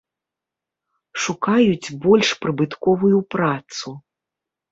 Шукаюць 1.25 1.93
больш 2.05 2.27
прыбытковую 2.45 3.19
працу. 3.35 3.89